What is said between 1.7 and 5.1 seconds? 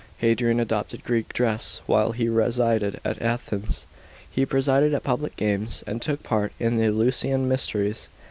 while he resided at Athens; he presided at